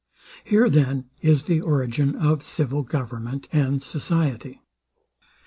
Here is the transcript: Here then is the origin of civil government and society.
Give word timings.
Here 0.43 0.67
then 0.67 1.11
is 1.21 1.43
the 1.43 1.61
origin 1.61 2.15
of 2.15 2.41
civil 2.41 2.81
government 2.81 3.47
and 3.51 3.83
society. 3.83 4.59